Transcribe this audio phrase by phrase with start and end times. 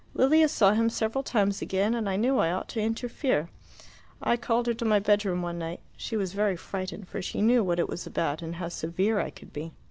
[0.15, 3.49] "Lilia saw him several times again, and I knew I ought to interfere.
[4.19, 5.79] I called her to my bedroom one night.
[5.95, 9.29] She was very frightened, for she knew what it was about and how severe I
[9.29, 9.73] could be.